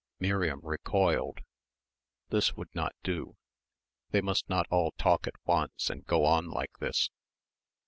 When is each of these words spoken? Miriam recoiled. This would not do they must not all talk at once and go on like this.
Miriam 0.19 0.61
recoiled. 0.63 1.41
This 2.29 2.55
would 2.55 2.73
not 2.73 2.95
do 3.03 3.37
they 4.09 4.19
must 4.19 4.49
not 4.49 4.65
all 4.71 4.93
talk 4.97 5.27
at 5.27 5.35
once 5.45 5.91
and 5.91 6.03
go 6.07 6.25
on 6.25 6.49
like 6.49 6.79
this. 6.79 7.11